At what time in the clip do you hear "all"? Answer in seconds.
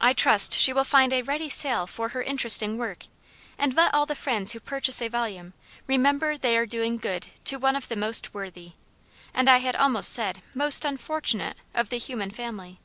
3.92-4.06